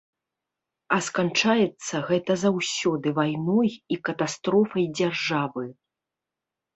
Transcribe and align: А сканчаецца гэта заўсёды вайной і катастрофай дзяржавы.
А 0.95 0.97
сканчаецца 1.07 1.99
гэта 2.07 2.37
заўсёды 2.43 3.07
вайной 3.19 3.71
і 3.97 3.99
катастрофай 4.07 4.85
дзяржавы. 5.01 5.63